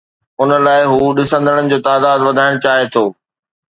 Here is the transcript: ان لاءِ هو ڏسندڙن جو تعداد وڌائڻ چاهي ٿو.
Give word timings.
ان 0.41 0.49
لاءِ 0.65 0.81
هو 0.93 1.03
ڏسندڙن 1.17 1.65
جو 1.71 1.77
تعداد 1.87 2.19
وڌائڻ 2.27 2.53
چاهي 2.65 2.85
ٿو. 2.93 3.05